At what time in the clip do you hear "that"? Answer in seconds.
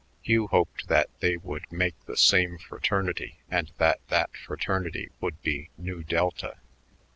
0.87-1.11, 3.77-3.99, 4.07-4.35